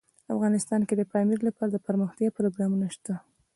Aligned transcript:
افغانستان 0.33 0.81
کې 0.87 0.93
د 0.97 1.01
پامیر 1.11 1.39
لپاره 1.47 1.69
دپرمختیا 1.71 2.29
پروګرامونه 2.37 2.87
شته. 2.95 3.13